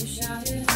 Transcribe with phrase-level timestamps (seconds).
[0.00, 0.69] You shouted.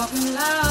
[0.00, 0.69] talking loud.